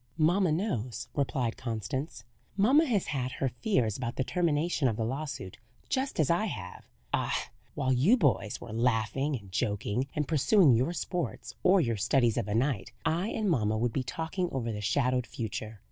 [0.17, 2.23] "Mamma knows," replied Constance.
[2.57, 6.87] "Mamma has had her fears about the termination of the lawsuit, just as I have.
[7.13, 7.51] Ah!
[7.75, 12.47] while you boys were laughing and joking, and pursuing your sports or your studies of
[12.47, 15.79] a night, I and mamma would be talking over the shadowed future.